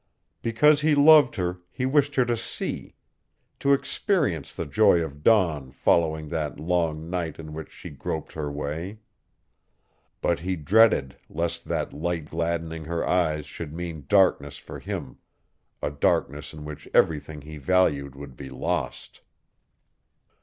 [0.41, 2.95] Because he loved her he wished her to see,
[3.59, 8.51] to experience the joy of dawn following that long night in which she groped her
[8.51, 8.97] way.
[10.19, 15.19] But he dreaded lest that light gladdening her eyes should mean darkness for him,
[15.83, 19.21] a darkness in which everything he valued would be lost.